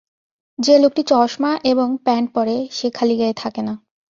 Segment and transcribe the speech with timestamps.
[0.59, 3.73] যে-লোকটি চশমা এবং প্যান্ট পরে, সে খালিগায়ে থাকে না।